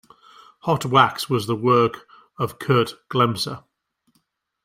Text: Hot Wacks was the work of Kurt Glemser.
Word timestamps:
Hot 0.61 0.81
Wacks 0.83 1.29
was 1.29 1.45
the 1.45 1.55
work 1.55 2.07
of 2.39 2.57
Kurt 2.57 2.95
Glemser. 3.07 3.63